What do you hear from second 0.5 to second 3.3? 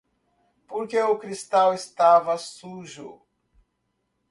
Porque o cristal estava sujo.